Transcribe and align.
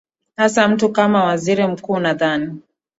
hasa 0.37 0.67
mtu 0.67 0.89
kama 0.91 1.23
waziri 1.23 1.67
mkuu 1.67 1.99
nadhani 1.99 2.61